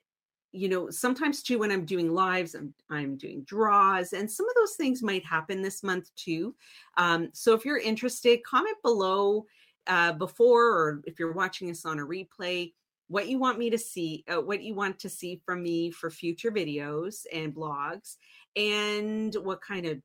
you 0.52 0.68
know 0.68 0.90
sometimes 0.90 1.42
too 1.42 1.58
when 1.58 1.70
I'm 1.70 1.84
doing 1.84 2.12
lives, 2.12 2.54
I'm 2.54 2.72
I'm 2.88 3.16
doing 3.16 3.42
draws, 3.42 4.14
and 4.14 4.28
some 4.28 4.48
of 4.48 4.54
those 4.56 4.74
things 4.74 5.02
might 5.02 5.24
happen 5.24 5.60
this 5.60 5.82
month 5.82 6.10
too. 6.16 6.54
Um, 6.96 7.28
so 7.34 7.54
if 7.54 7.66
you're 7.66 7.78
interested, 7.78 8.42
comment 8.42 8.76
below 8.82 9.44
uh, 9.86 10.14
before, 10.14 10.66
or 10.66 11.02
if 11.04 11.18
you're 11.18 11.32
watching 11.32 11.70
us 11.70 11.84
on 11.84 11.98
a 11.98 12.06
replay 12.06 12.72
what 13.10 13.26
you 13.26 13.40
want 13.40 13.58
me 13.58 13.70
to 13.70 13.78
see, 13.78 14.24
uh, 14.32 14.40
what 14.40 14.62
you 14.62 14.72
want 14.72 15.00
to 15.00 15.08
see 15.08 15.42
from 15.44 15.64
me 15.64 15.90
for 15.90 16.10
future 16.10 16.52
videos 16.52 17.24
and 17.32 17.52
blogs, 17.52 18.14
and 18.54 19.34
what 19.42 19.60
kind 19.60 19.84
of 19.84 19.98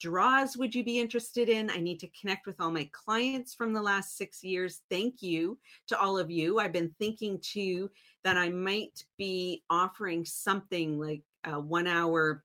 draws 0.00 0.56
would 0.56 0.74
you 0.74 0.82
be 0.82 0.98
interested 0.98 1.50
in? 1.50 1.68
I 1.68 1.80
need 1.80 2.00
to 2.00 2.08
connect 2.18 2.46
with 2.46 2.58
all 2.58 2.70
my 2.70 2.88
clients 2.92 3.54
from 3.54 3.74
the 3.74 3.82
last 3.82 4.16
six 4.16 4.42
years. 4.42 4.80
Thank 4.90 5.20
you 5.20 5.58
to 5.88 6.00
all 6.00 6.18
of 6.18 6.30
you. 6.30 6.58
I've 6.58 6.72
been 6.72 6.94
thinking 6.98 7.38
too 7.42 7.90
that 8.24 8.38
I 8.38 8.48
might 8.48 9.04
be 9.18 9.62
offering 9.68 10.24
something 10.24 10.98
like 10.98 11.22
a 11.44 11.60
one 11.60 11.86
hour 11.86 12.42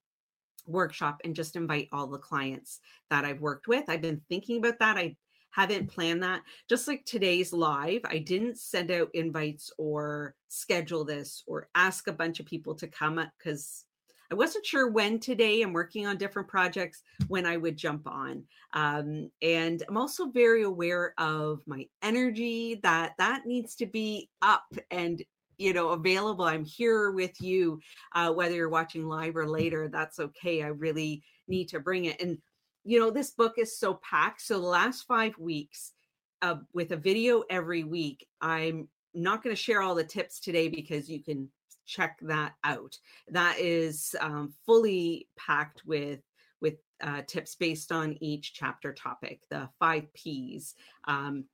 workshop 0.67 1.21
and 1.23 1.35
just 1.35 1.55
invite 1.55 1.87
all 1.93 2.07
the 2.07 2.17
clients 2.17 2.81
that 3.09 3.23
I've 3.23 3.39
worked 3.39 3.67
with. 3.69 3.85
I've 3.87 4.01
been 4.01 4.21
thinking 4.27 4.57
about 4.57 4.79
that. 4.79 4.97
I 4.97 5.15
haven't 5.51 5.87
planned 5.87 6.23
that. 6.23 6.41
Just 6.69 6.87
like 6.87 7.05
today's 7.05 7.53
live, 7.53 8.01
I 8.05 8.17
didn't 8.17 8.57
send 8.57 8.91
out 8.91 9.09
invites 9.13 9.71
or 9.77 10.35
schedule 10.47 11.05
this 11.05 11.43
or 11.47 11.69
ask 11.75 12.07
a 12.07 12.13
bunch 12.13 12.39
of 12.39 12.45
people 12.45 12.75
to 12.75 12.87
come 12.87 13.23
because 13.37 13.85
I 14.31 14.35
wasn't 14.35 14.65
sure 14.65 14.89
when 14.89 15.19
today. 15.19 15.61
I'm 15.61 15.73
working 15.73 16.07
on 16.07 16.17
different 16.17 16.47
projects 16.47 17.03
when 17.27 17.45
I 17.45 17.57
would 17.57 17.75
jump 17.75 18.07
on. 18.07 18.45
Um, 18.73 19.29
and 19.41 19.83
I'm 19.89 19.97
also 19.97 20.27
very 20.27 20.63
aware 20.63 21.13
of 21.17 21.59
my 21.65 21.85
energy 22.01 22.79
that 22.81 23.13
that 23.17 23.45
needs 23.45 23.75
to 23.75 23.85
be 23.85 24.29
up 24.41 24.63
and 24.89 25.21
you 25.57 25.73
know 25.73 25.89
available 25.89 26.45
i'm 26.45 26.65
here 26.65 27.11
with 27.11 27.39
you 27.39 27.79
uh, 28.15 28.31
whether 28.31 28.55
you're 28.55 28.67
watching 28.67 29.07
live 29.07 29.35
or 29.35 29.47
later 29.47 29.87
that's 29.89 30.19
okay 30.19 30.63
i 30.63 30.67
really 30.67 31.21
need 31.47 31.69
to 31.69 31.79
bring 31.79 32.05
it 32.05 32.19
and 32.19 32.39
you 32.83 32.99
know, 32.99 33.11
this 33.11 33.31
book 33.31 33.55
is 33.57 33.77
so 33.77 33.99
packed. 34.07 34.41
So 34.41 34.59
the 34.59 34.67
last 34.67 35.03
five 35.03 35.37
weeks, 35.37 35.91
uh, 36.41 36.55
with 36.73 36.91
a 36.91 36.97
video 36.97 37.43
every 37.49 37.83
week, 37.83 38.27
I'm 38.41 38.87
not 39.13 39.43
going 39.43 39.55
to 39.55 39.61
share 39.61 39.81
all 39.81 39.95
the 39.95 40.03
tips 40.03 40.39
today 40.39 40.67
because 40.67 41.09
you 41.09 41.23
can 41.23 41.49
check 41.85 42.17
that 42.21 42.53
out. 42.63 42.97
That 43.29 43.59
is 43.59 44.15
um, 44.19 44.53
fully 44.65 45.27
packed 45.37 45.83
with 45.85 46.19
with 46.61 46.75
uh, 47.01 47.23
tips 47.27 47.55
based 47.55 47.91
on 47.91 48.17
each 48.21 48.53
chapter 48.53 48.93
topic, 48.93 49.41
the 49.49 49.69
five 49.79 50.11
P's, 50.13 50.75
um, 51.07 51.45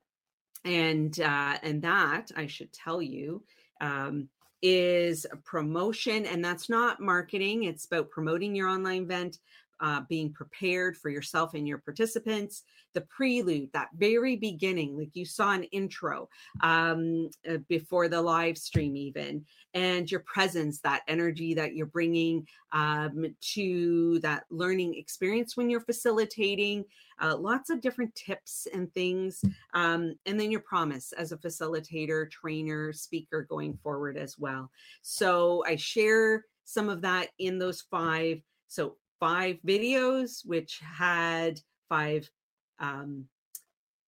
and 0.64 1.18
uh, 1.20 1.58
and 1.62 1.82
that 1.82 2.30
I 2.36 2.46
should 2.46 2.72
tell 2.72 3.02
you. 3.02 3.42
Um, 3.80 4.28
is 4.60 5.24
promotion 5.44 6.26
and 6.26 6.44
that's 6.44 6.68
not 6.68 7.00
marketing 7.00 7.62
it's 7.62 7.84
about 7.84 8.10
promoting 8.10 8.56
your 8.56 8.66
online 8.66 9.04
event 9.04 9.38
uh, 9.80 10.02
being 10.08 10.32
prepared 10.32 10.96
for 10.96 11.08
yourself 11.10 11.54
and 11.54 11.66
your 11.66 11.78
participants, 11.78 12.62
the 12.94 13.00
prelude, 13.02 13.70
that 13.72 13.88
very 13.96 14.36
beginning, 14.36 14.96
like 14.96 15.14
you 15.14 15.24
saw 15.24 15.52
an 15.52 15.64
intro 15.64 16.28
um, 16.62 17.30
uh, 17.48 17.58
before 17.68 18.08
the 18.08 18.20
live 18.20 18.58
stream, 18.58 18.96
even, 18.96 19.44
and 19.74 20.10
your 20.10 20.20
presence, 20.20 20.80
that 20.80 21.02
energy 21.06 21.54
that 21.54 21.74
you're 21.74 21.86
bringing 21.86 22.46
um, 22.72 23.26
to 23.40 24.18
that 24.20 24.44
learning 24.50 24.94
experience 24.94 25.56
when 25.56 25.70
you're 25.70 25.80
facilitating, 25.80 26.84
uh, 27.20 27.36
lots 27.36 27.70
of 27.70 27.80
different 27.80 28.14
tips 28.14 28.66
and 28.72 28.92
things. 28.94 29.44
Um, 29.74 30.14
and 30.26 30.38
then 30.38 30.50
your 30.50 30.60
promise 30.60 31.12
as 31.12 31.32
a 31.32 31.36
facilitator, 31.36 32.30
trainer, 32.30 32.92
speaker 32.92 33.42
going 33.42 33.78
forward 33.82 34.16
as 34.16 34.38
well. 34.38 34.70
So 35.02 35.64
I 35.66 35.76
share 35.76 36.44
some 36.64 36.88
of 36.88 37.00
that 37.02 37.28
in 37.38 37.58
those 37.58 37.82
five. 37.82 38.40
So 38.66 38.96
five 39.20 39.56
videos, 39.66 40.46
which 40.46 40.80
had 40.80 41.60
five 41.88 42.30
um, 42.78 43.26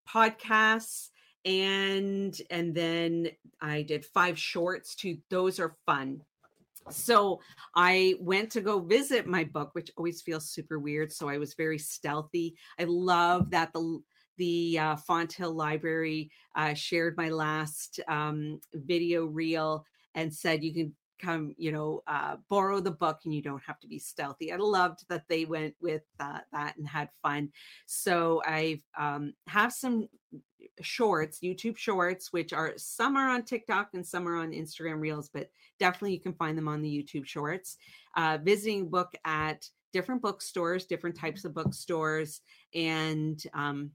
podcasts 0.09 1.09
and 1.47 2.41
and 2.51 2.75
then 2.75 3.29
i 3.63 3.81
did 3.81 4.05
five 4.05 4.39
shorts 4.39 4.95
too 4.95 5.17
those 5.31 5.59
are 5.59 5.77
fun. 5.87 6.21
So 6.91 7.41
i 7.75 8.15
went 8.21 8.51
to 8.53 8.61
go 8.61 8.81
visit 8.81 9.27
my 9.27 9.45
book 9.45 9.71
which 9.73 9.91
always 9.97 10.23
feels 10.23 10.51
super 10.51 10.79
weird 10.79 11.13
so 11.13 11.29
i 11.29 11.39
was 11.39 11.55
very 11.55 11.79
stealthy. 11.79 12.57
I 12.79 12.85
love 12.85 13.51
that 13.51 13.73
the 13.73 14.01
the 14.37 14.79
uh, 14.79 14.97
Fonthill 14.97 15.55
Library 15.55 16.31
uh, 16.57 16.73
shared 16.73 17.15
my 17.19 17.29
last 17.29 18.01
um, 18.09 18.59
video 18.73 19.27
reel 19.27 19.85
and 20.15 20.33
said 20.33 20.65
you 20.65 20.73
can 20.73 20.95
come, 21.21 21.55
you 21.59 21.73
know, 21.73 22.03
uh, 22.07 22.37
borrow 22.49 22.81
the 22.81 22.91
book 22.91 23.21
and 23.25 23.35
you 23.35 23.43
don't 23.43 23.63
have 23.67 23.79
to 23.81 23.87
be 23.87 23.99
stealthy. 23.99 24.53
I 24.53 24.57
loved 24.57 25.05
that 25.09 25.25
they 25.29 25.45
went 25.45 25.75
with 25.81 26.03
uh, 26.19 26.41
that 26.53 26.77
and 26.77 26.89
had 26.89 27.09
fun. 27.23 27.51
So 27.87 28.43
I 28.47 28.81
um, 28.99 29.35
have 29.47 29.73
some 29.73 30.09
shorts, 30.81 31.41
YouTube 31.41 31.77
shorts, 31.77 32.33
which 32.33 32.53
are 32.53 32.73
some 32.77 33.17
are 33.17 33.31
on 33.31 33.45
TikTok 33.45 33.91
and 33.95 34.07
some 34.07 34.29
are 34.29 34.37
on 34.37 34.53
Instagram 34.53 35.01
Reels, 35.01 35.29
but 35.33 35.51
definitely 35.79 36.13
you 36.13 36.21
can 36.21 36.35
find 36.35 36.57
them 36.57 36.69
on 36.69 36.83
the 36.83 36.89
YouTube 36.89 37.27
shorts. 37.27 37.77
Uh, 38.17 38.39
visiting 38.43 38.89
book 38.89 39.13
at 39.25 39.69
different 39.93 40.23
bookstores, 40.23 40.87
different 40.87 41.17
types 41.17 41.45
of 41.45 41.55
bookstores, 41.55 42.41
and 42.75 43.43
um, 43.55 43.91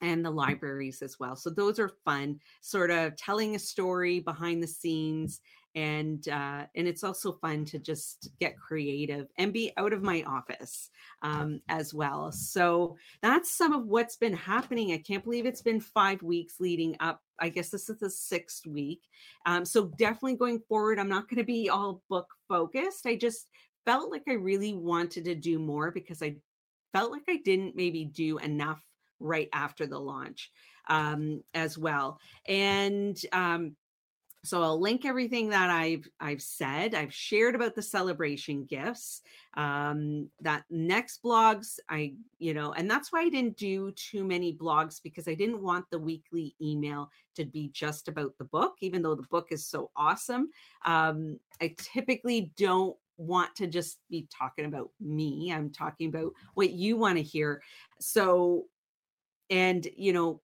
and 0.00 0.24
the 0.24 0.30
libraries 0.30 1.02
as 1.02 1.18
well. 1.18 1.36
So 1.36 1.50
those 1.50 1.78
are 1.78 1.90
fun, 2.04 2.40
sort 2.60 2.90
of 2.90 3.16
telling 3.16 3.54
a 3.54 3.58
story 3.58 4.20
behind 4.20 4.62
the 4.62 4.66
scenes 4.66 5.40
and 5.74 6.28
uh, 6.28 6.64
and 6.74 6.86
it's 6.86 7.02
also 7.02 7.32
fun 7.32 7.64
to 7.66 7.78
just 7.78 8.30
get 8.40 8.58
creative 8.58 9.26
and 9.38 9.52
be 9.52 9.72
out 9.76 9.92
of 9.92 10.02
my 10.02 10.22
office 10.22 10.90
um, 11.22 11.60
as 11.68 11.92
well. 11.92 12.30
So 12.30 12.96
that's 13.22 13.50
some 13.50 13.72
of 13.72 13.86
what's 13.86 14.16
been 14.16 14.34
happening. 14.34 14.92
I 14.92 14.98
can't 14.98 15.24
believe 15.24 15.46
it's 15.46 15.62
been 15.62 15.80
five 15.80 16.22
weeks 16.22 16.60
leading 16.60 16.96
up. 17.00 17.20
I 17.40 17.48
guess 17.48 17.70
this 17.70 17.88
is 17.88 17.98
the 17.98 18.10
sixth 18.10 18.66
week. 18.66 19.00
Um, 19.46 19.64
so 19.64 19.86
definitely 19.98 20.36
going 20.36 20.60
forward, 20.68 20.98
I'm 20.98 21.08
not 21.08 21.28
going 21.28 21.38
to 21.38 21.44
be 21.44 21.68
all 21.68 22.02
book 22.08 22.28
focused. 22.48 23.06
I 23.06 23.16
just 23.16 23.50
felt 23.84 24.10
like 24.10 24.22
I 24.28 24.34
really 24.34 24.74
wanted 24.74 25.24
to 25.24 25.34
do 25.34 25.58
more 25.58 25.90
because 25.90 26.22
I 26.22 26.36
felt 26.92 27.10
like 27.10 27.24
I 27.28 27.38
didn't 27.44 27.74
maybe 27.74 28.04
do 28.04 28.38
enough 28.38 28.80
right 29.20 29.48
after 29.52 29.86
the 29.86 29.98
launch 29.98 30.52
um, 30.88 31.42
as 31.54 31.76
well. 31.76 32.18
And 32.46 33.20
um, 33.32 33.74
so 34.44 34.62
I'll 34.62 34.78
link 34.78 35.06
everything 35.06 35.48
that 35.48 35.70
I've 35.70 36.06
I've 36.20 36.42
said. 36.42 36.94
I've 36.94 37.12
shared 37.12 37.54
about 37.54 37.74
the 37.74 37.82
celebration 37.82 38.66
gifts. 38.66 39.22
Um, 39.54 40.28
that 40.40 40.64
next 40.68 41.22
blogs, 41.22 41.78
I 41.88 42.14
you 42.38 42.52
know, 42.52 42.72
and 42.72 42.90
that's 42.90 43.10
why 43.10 43.22
I 43.22 43.30
didn't 43.30 43.56
do 43.56 43.90
too 43.92 44.22
many 44.22 44.54
blogs 44.54 45.00
because 45.02 45.28
I 45.28 45.34
didn't 45.34 45.62
want 45.62 45.86
the 45.90 45.98
weekly 45.98 46.54
email 46.60 47.08
to 47.36 47.46
be 47.46 47.70
just 47.72 48.08
about 48.08 48.36
the 48.38 48.44
book, 48.44 48.74
even 48.80 49.00
though 49.00 49.14
the 49.14 49.26
book 49.30 49.48
is 49.50 49.66
so 49.66 49.90
awesome. 49.96 50.50
Um, 50.84 51.38
I 51.62 51.74
typically 51.78 52.52
don't 52.58 52.96
want 53.16 53.54
to 53.56 53.66
just 53.66 53.98
be 54.10 54.26
talking 54.36 54.66
about 54.66 54.90
me. 55.00 55.52
I'm 55.52 55.70
talking 55.70 56.08
about 56.08 56.32
what 56.52 56.70
you 56.70 56.96
want 56.96 57.16
to 57.16 57.22
hear. 57.22 57.62
So, 57.98 58.66
and 59.48 59.86
you 59.96 60.12
know, 60.12 60.42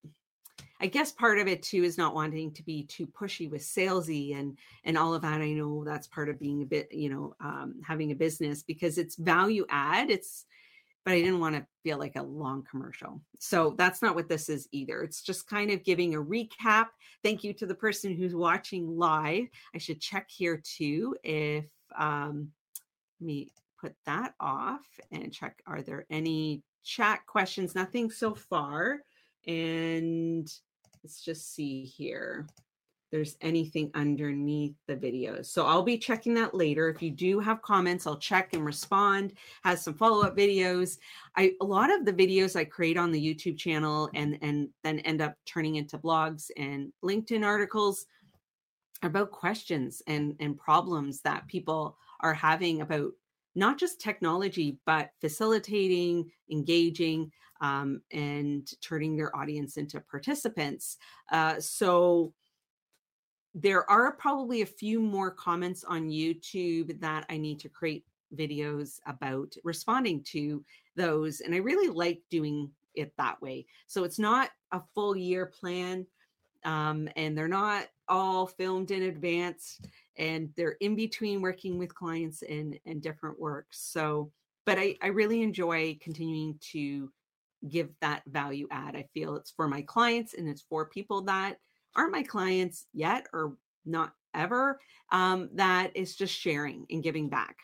I 0.80 0.86
guess 0.86 1.12
part 1.12 1.38
of 1.38 1.46
it 1.46 1.62
too 1.62 1.84
is 1.84 1.98
not 1.98 2.14
wanting 2.14 2.52
to 2.54 2.62
be 2.62 2.84
too 2.84 3.06
pushy 3.06 3.50
with 3.50 3.62
salesy 3.62 4.36
and 4.36 4.56
and 4.84 4.96
all 4.96 5.14
of 5.14 5.22
that. 5.22 5.40
I 5.40 5.52
know 5.52 5.84
that's 5.84 6.06
part 6.06 6.28
of 6.28 6.40
being 6.40 6.62
a 6.62 6.66
bit, 6.66 6.92
you 6.92 7.10
know, 7.10 7.34
um, 7.40 7.80
having 7.86 8.12
a 8.12 8.14
business 8.16 8.62
because 8.62 8.96
it's 8.98 9.16
value 9.16 9.66
add. 9.68 10.10
It's 10.10 10.46
but 11.04 11.14
I 11.14 11.20
didn't 11.20 11.40
want 11.40 11.56
to 11.56 11.66
feel 11.82 11.98
like 11.98 12.16
a 12.16 12.22
long 12.22 12.62
commercial. 12.70 13.22
So 13.38 13.74
that's 13.78 14.02
not 14.02 14.14
what 14.14 14.28
this 14.28 14.48
is 14.48 14.68
either. 14.70 15.02
It's 15.02 15.22
just 15.22 15.48
kind 15.48 15.70
of 15.70 15.82
giving 15.82 16.14
a 16.14 16.22
recap. 16.22 16.88
Thank 17.22 17.42
you 17.42 17.54
to 17.54 17.66
the 17.66 17.74
person 17.74 18.14
who's 18.14 18.34
watching 18.34 18.98
live. 18.98 19.46
I 19.74 19.78
should 19.78 20.00
check 20.00 20.28
here 20.30 20.62
too 20.62 21.16
if 21.24 21.66
um 21.98 22.50
let 23.20 23.26
me 23.26 23.52
put 23.78 23.94
that 24.06 24.34
off 24.40 24.86
and 25.10 25.32
check 25.32 25.62
are 25.66 25.82
there 25.82 26.06
any 26.10 26.62
chat 26.84 27.20
questions? 27.26 27.74
Nothing 27.74 28.10
so 28.10 28.34
far. 28.34 29.00
And 29.46 30.50
let's 31.02 31.22
just 31.22 31.54
see 31.54 31.84
here 31.84 32.46
there's 33.10 33.36
anything 33.40 33.90
underneath 33.94 34.74
the 34.86 34.96
videos. 34.96 35.46
So 35.46 35.66
I'll 35.66 35.82
be 35.82 35.98
checking 35.98 36.34
that 36.34 36.54
later. 36.54 36.88
If 36.88 37.02
you 37.02 37.10
do 37.10 37.40
have 37.40 37.62
comments, 37.62 38.06
I'll 38.06 38.18
check 38.18 38.54
and 38.54 38.64
respond. 38.64 39.34
Has 39.64 39.82
some 39.82 39.94
follow-up 39.94 40.36
videos. 40.36 40.98
I 41.36 41.52
a 41.60 41.64
lot 41.64 41.92
of 41.92 42.04
the 42.04 42.12
videos 42.12 42.54
I 42.54 42.64
create 42.64 42.96
on 42.96 43.10
the 43.10 43.34
YouTube 43.34 43.58
channel 43.58 44.08
and 44.14 44.38
and 44.42 44.68
then 44.84 45.00
end 45.00 45.20
up 45.20 45.34
turning 45.44 45.76
into 45.76 45.98
blogs 45.98 46.50
and 46.56 46.92
LinkedIn 47.04 47.44
articles 47.44 48.06
about 49.02 49.32
questions 49.32 50.02
and 50.06 50.36
and 50.40 50.56
problems 50.56 51.20
that 51.22 51.48
people 51.48 51.96
are 52.20 52.34
having 52.34 52.80
about 52.80 53.12
not 53.56 53.76
just 53.76 54.00
technology 54.00 54.78
but 54.86 55.10
facilitating, 55.20 56.30
engaging, 56.52 57.32
um, 57.60 58.00
and 58.12 58.70
turning 58.80 59.16
their 59.16 59.34
audience 59.36 59.76
into 59.76 60.00
participants. 60.00 60.96
Uh, 61.30 61.60
so 61.60 62.32
there 63.54 63.88
are 63.90 64.12
probably 64.12 64.62
a 64.62 64.66
few 64.66 65.00
more 65.00 65.30
comments 65.30 65.84
on 65.84 66.08
YouTube 66.08 67.00
that 67.00 67.26
I 67.28 67.36
need 67.36 67.58
to 67.60 67.68
create 67.68 68.04
videos 68.36 69.00
about 69.06 69.54
responding 69.64 70.22
to 70.22 70.64
those. 70.96 71.40
And 71.40 71.54
I 71.54 71.58
really 71.58 71.88
like 71.88 72.22
doing 72.30 72.70
it 72.94 73.12
that 73.18 73.40
way. 73.42 73.66
So 73.86 74.04
it's 74.04 74.18
not 74.18 74.50
a 74.72 74.80
full 74.94 75.16
year 75.16 75.46
plan. 75.46 76.06
Um, 76.64 77.08
and 77.16 77.36
they're 77.36 77.48
not 77.48 77.86
all 78.10 78.46
filmed 78.46 78.90
in 78.90 79.04
advance 79.04 79.80
and 80.16 80.50
they're 80.56 80.76
in 80.80 80.94
between 80.94 81.40
working 81.40 81.78
with 81.78 81.94
clients 81.94 82.42
and 82.42 82.78
and 82.84 83.00
different 83.00 83.38
works 83.38 83.78
so 83.80 84.30
but 84.66 84.78
I, 84.78 84.96
I 85.00 85.06
really 85.06 85.42
enjoy 85.42 85.96
continuing 86.00 86.58
to 86.72 87.10
give 87.68 87.90
that 88.00 88.22
value 88.26 88.66
add. 88.70 88.96
I 88.96 89.06
feel 89.14 89.36
it's 89.36 89.50
for 89.50 89.68
my 89.68 89.82
clients 89.82 90.34
and 90.34 90.48
it's 90.48 90.62
for 90.62 90.86
people 90.86 91.22
that 91.22 91.56
aren't 91.96 92.12
my 92.12 92.22
clients 92.22 92.86
yet 92.92 93.26
or 93.32 93.56
not 93.84 94.12
ever 94.34 94.80
um, 95.12 95.50
that 95.54 95.96
is 95.96 96.16
just 96.16 96.34
sharing 96.34 96.86
and 96.90 97.02
giving 97.02 97.28
back. 97.28 97.56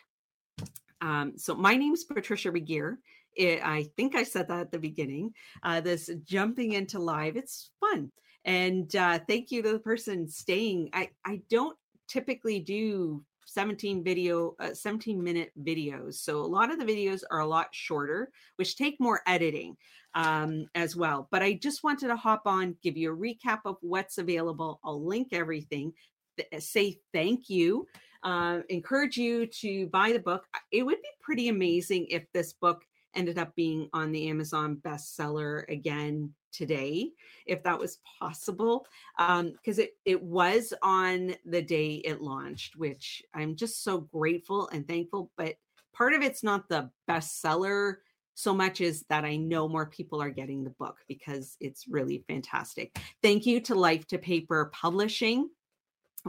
Um, 1.01 1.33
so 1.37 1.55
my 1.55 1.75
name 1.75 1.93
is 1.93 2.03
patricia 2.03 2.51
regier 2.51 2.97
it, 3.35 3.61
i 3.63 3.85
think 3.95 4.15
i 4.15 4.23
said 4.23 4.47
that 4.47 4.59
at 4.59 4.71
the 4.71 4.79
beginning 4.79 5.31
uh, 5.61 5.79
this 5.79 6.09
jumping 6.23 6.73
into 6.73 6.99
live 6.99 7.35
it's 7.35 7.71
fun. 7.79 8.11
And 8.45 8.95
uh, 8.95 9.19
thank 9.27 9.51
you 9.51 9.61
to 9.61 9.73
the 9.73 9.79
person 9.79 10.27
staying. 10.27 10.89
I 10.93 11.09
i 11.25 11.41
don't 11.49 11.77
typically 12.07 12.59
do 12.59 13.23
17 13.47 14.03
video 14.03 14.55
uh, 14.59 14.73
17 14.73 15.23
minute 15.23 15.51
videos. 15.63 16.15
So 16.15 16.39
a 16.39 16.45
lot 16.45 16.71
of 16.71 16.79
the 16.79 16.85
videos 16.85 17.21
are 17.31 17.39
a 17.39 17.47
lot 17.47 17.67
shorter 17.71 18.29
which 18.57 18.75
take 18.75 18.99
more 18.99 19.21
editing 19.25 19.75
um, 20.13 20.67
as 20.75 20.95
well. 20.95 21.27
But 21.31 21.41
i 21.41 21.53
just 21.53 21.83
wanted 21.83 22.07
to 22.07 22.15
hop 22.15 22.43
on 22.45 22.75
give 22.83 22.97
you 22.97 23.13
a 23.13 23.17
recap 23.17 23.59
of 23.65 23.77
what's 23.81 24.17
available. 24.17 24.79
I'll 24.83 25.03
link 25.03 25.29
everything. 25.31 25.93
Th- 26.37 26.49
uh, 26.53 26.59
say 26.59 26.99
thank 27.13 27.49
you. 27.49 27.87
Uh, 28.23 28.59
encourage 28.69 29.17
you 29.17 29.45
to 29.45 29.87
buy 29.87 30.11
the 30.11 30.19
book. 30.19 30.45
It 30.71 30.83
would 30.83 31.01
be 31.01 31.09
pretty 31.21 31.49
amazing 31.49 32.07
if 32.09 32.25
this 32.33 32.53
book 32.53 32.83
ended 33.17 33.37
up 33.37 33.53
being 33.55 33.89
on 33.93 34.11
the 34.11 34.29
amazon 34.29 34.77
bestseller 34.81 35.67
again 35.69 36.31
today 36.51 37.11
if 37.45 37.61
that 37.63 37.77
was 37.77 37.99
possible 38.19 38.85
because 39.17 39.79
um, 39.79 39.83
it, 39.83 39.91
it 40.05 40.21
was 40.21 40.73
on 40.81 41.35
the 41.45 41.61
day 41.61 41.95
it 42.05 42.21
launched 42.21 42.75
which 42.77 43.21
i'm 43.33 43.55
just 43.55 43.83
so 43.83 43.99
grateful 43.99 44.69
and 44.69 44.87
thankful 44.87 45.31
but 45.37 45.55
part 45.93 46.13
of 46.13 46.21
it's 46.21 46.43
not 46.43 46.69
the 46.69 46.89
bestseller 47.09 47.95
so 48.33 48.53
much 48.53 48.81
as 48.81 49.03
that 49.09 49.25
i 49.25 49.35
know 49.35 49.67
more 49.67 49.87
people 49.87 50.21
are 50.21 50.29
getting 50.29 50.63
the 50.63 50.69
book 50.71 50.97
because 51.07 51.57
it's 51.59 51.87
really 51.87 52.23
fantastic. 52.27 52.97
Thank 53.23 53.47
you 53.47 53.59
to 53.61 53.75
life 53.75 54.05
to 54.07 54.19
paper 54.19 54.71
publishing 54.73 55.49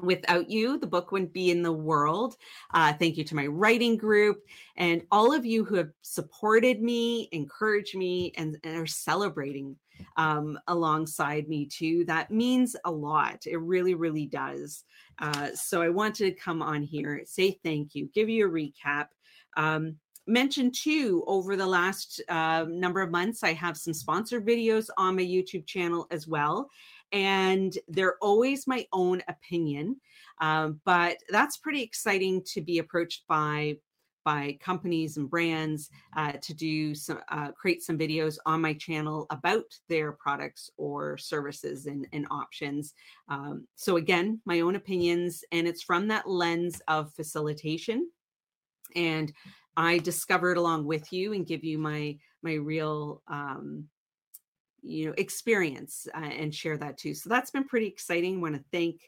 Without 0.03 0.49
you, 0.49 0.79
the 0.79 0.87
book 0.87 1.11
wouldn't 1.11 1.33
be 1.33 1.51
in 1.51 1.63
the 1.63 1.73
world. 1.73 2.37
Uh, 2.73 2.93
thank 2.93 3.17
you 3.17 3.25
to 3.25 3.35
my 3.35 3.47
writing 3.47 3.97
group 3.97 4.45
and 4.77 5.03
all 5.11 5.33
of 5.33 5.45
you 5.45 5.65
who 5.65 5.75
have 5.75 5.91
supported 6.03 6.83
me, 6.83 7.29
encouraged 7.33 7.97
me, 7.97 8.33
and, 8.37 8.59
and 8.65 8.77
are 8.77 8.87
celebrating 8.87 9.77
um, 10.17 10.59
alongside 10.69 11.49
me 11.49 11.67
too. 11.67 12.05
That 12.05 12.31
means 12.31 12.77
a 12.85 12.91
lot. 12.91 13.47
It 13.47 13.61
really, 13.61 13.95
really 13.95 14.27
does. 14.27 14.85
Uh, 15.19 15.49
so 15.55 15.83
I 15.83 15.89
want 15.89 16.15
to 16.17 16.31
come 16.33 16.63
on 16.63 16.83
here, 16.83 17.23
say 17.25 17.59
thank 17.65 17.95
you, 17.95 18.09
give 18.15 18.29
you 18.29 18.47
a 18.47 18.51
recap. 18.51 19.07
Um, 19.57 19.97
mention 20.29 20.71
too 20.71 21.25
over 21.27 21.57
the 21.57 21.67
last 21.67 22.21
uh, 22.29 22.67
number 22.69 23.01
of 23.01 23.11
months 23.11 23.43
i 23.43 23.53
have 23.55 23.79
some 23.79 23.95
sponsored 23.95 24.47
videos 24.47 24.89
on 24.99 25.17
my 25.17 25.23
youtube 25.23 25.67
channel 25.67 26.07
as 26.11 26.29
well 26.29 26.69
and 27.13 27.77
they're 27.89 28.17
always 28.21 28.67
my 28.67 28.87
own 28.93 29.23
opinion. 29.29 29.97
Um, 30.41 30.81
but 30.85 31.19
that's 31.29 31.57
pretty 31.57 31.83
exciting 31.83 32.43
to 32.53 32.61
be 32.61 32.79
approached 32.79 33.25
by 33.29 33.77
by 34.29 34.59
companies 34.61 35.17
and 35.17 35.31
brands 35.31 35.89
uh, 36.15 36.33
to 36.33 36.53
do 36.53 36.95
some 36.95 37.19
uh, 37.31 37.51
create 37.53 37.83
some 37.83 37.97
videos 37.97 38.37
on 38.45 38.61
my 38.61 38.75
channel 38.75 39.27
about 39.31 39.65
their 39.89 40.13
products 40.13 40.71
or 40.77 41.17
services 41.17 41.87
and, 41.87 42.07
and 42.13 42.27
options 42.31 42.93
um, 43.31 43.67
so 43.75 43.97
again 43.97 44.39
my 44.45 44.61
own 44.61 44.75
opinions 44.75 45.45
and 45.53 45.67
it's 45.67 45.83
from 45.83 46.07
that 46.07 46.29
lens 46.29 46.83
of 46.89 47.11
facilitation 47.15 48.11
and 48.97 49.33
i 49.79 49.97
discovered 49.97 50.59
along 50.59 50.85
with 50.85 51.11
you 51.11 51.33
and 51.33 51.47
give 51.47 51.65
you 51.65 51.79
my 51.79 52.15
my 52.43 52.53
real 52.53 53.23
um, 53.29 53.89
you 54.89 55.07
know 55.07 55.15
experience 55.19 56.07
uh, 56.15 56.21
and 56.21 56.55
share 56.55 56.77
that 56.77 56.99
too 56.99 57.15
so 57.15 57.29
that's 57.29 57.51
been 57.51 57.65
pretty 57.65 57.87
exciting 57.87 58.41
want 58.41 58.55
to 58.55 58.65
thank 58.73 59.01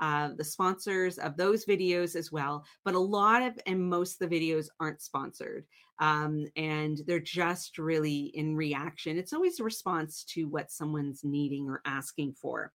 uh, 0.00 0.30
the 0.36 0.44
sponsors 0.44 1.18
of 1.18 1.36
those 1.36 1.64
videos 1.64 2.14
as 2.14 2.30
well 2.30 2.64
but 2.84 2.94
a 2.94 2.98
lot 2.98 3.42
of 3.42 3.58
and 3.66 3.82
most 3.82 4.20
of 4.20 4.28
the 4.28 4.36
videos 4.36 4.68
aren't 4.80 5.02
sponsored 5.02 5.64
um, 6.00 6.46
and 6.56 7.00
they're 7.06 7.18
just 7.18 7.78
really 7.78 8.30
in 8.34 8.54
reaction 8.54 9.18
it's 9.18 9.32
always 9.32 9.58
a 9.58 9.64
response 9.64 10.24
to 10.24 10.44
what 10.44 10.70
someone's 10.70 11.24
needing 11.24 11.68
or 11.68 11.80
asking 11.84 12.32
for 12.32 12.72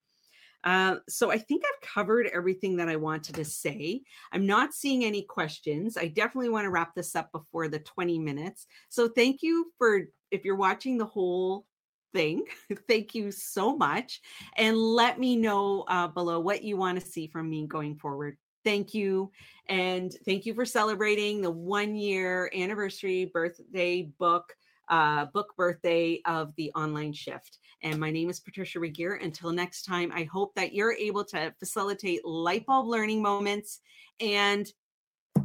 uh, 0.65 0.97
so 1.09 1.31
I 1.31 1.39
think 1.39 1.65
I've 1.65 1.89
covered 1.89 2.29
everything 2.29 2.77
that 2.77 2.89
I 2.89 2.95
wanted 2.95 3.35
to 3.35 3.45
say. 3.45 4.03
I'm 4.33 4.47
not 4.47 4.73
seeing 4.73 5.05
any 5.05 5.23
questions. 5.23 5.97
I 5.97 6.07
definitely 6.07 6.51
want 6.51 6.67
to 6.67 6.71
wrap 6.71 6.95
this 6.95 7.17
up 7.17 7.33
before 7.33 7.67
the 7.67 7.81
20 7.81 8.19
minutes. 8.21 8.67
So 8.89 9.09
thank 9.09 9.43
you 9.43 9.73
for 9.77 10.03
if 10.31 10.45
you're 10.45 10.57
watching 10.57 10.99
the 10.99 11.05
whole 11.05 11.67
thing. 12.13 12.45
Thank 12.89 13.15
you 13.15 13.31
so 13.31 13.77
much. 13.77 14.21
And 14.57 14.77
let 14.77 15.19
me 15.19 15.37
know 15.37 15.85
uh, 15.89 16.09
below 16.09 16.41
what 16.41 16.63
you 16.63 16.77
want 16.77 17.01
to 17.01 17.07
see 17.07 17.27
from 17.27 17.49
me 17.51 17.67
going 17.67 17.97
forward. 17.97 18.37
Thank 18.65 18.95
you. 18.95 19.31
And 19.69 20.15
thank 20.25 20.47
you 20.47 20.55
for 20.55 20.65
celebrating 20.65 21.41
the 21.41 21.51
one 21.51 21.97
year 21.97 22.51
anniversary 22.55 23.25
birthday 23.25 24.03
book, 24.03 24.55
uh, 24.89 25.27
book 25.27 25.55
birthday 25.57 26.21
of 26.27 26.55
the 26.57 26.71
online 26.77 27.13
shift. 27.13 27.59
And 27.83 27.99
my 27.99 28.13
name 28.13 28.31
is 28.31 28.39
Patricia 28.39 28.79
Regier. 28.79 29.15
Until 29.15 29.51
next 29.51 29.83
time, 29.83 30.13
I 30.15 30.25
hope 30.25 30.55
that 30.55 30.73
you're 30.73 30.93
able 30.93 31.25
to 31.27 31.53
facilitate 31.59 32.25
light 32.25 32.65
bulb 32.67 32.87
learning 32.87 33.21
moments 33.21 33.81
and 34.21 34.71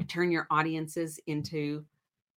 turn 0.07 0.31
your 0.31 0.45
audiences 0.51 1.19
into 1.25 1.85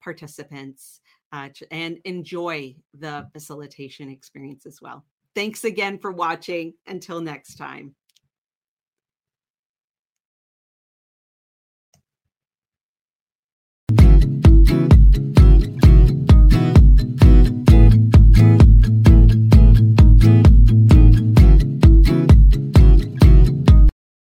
participants 0.03 1.01
uh, 1.33 1.49
and 1.71 1.99
enjoy 2.05 2.75
the 2.99 3.27
facilitation 3.33 4.09
experience 4.09 4.67
as 4.67 4.81
well. 4.83 5.05
Thanks 5.35 5.65
again 5.65 5.99
for 5.99 6.11
watching. 6.11 6.75
Until 6.87 7.21
next 7.21 7.57
time. 7.57 7.95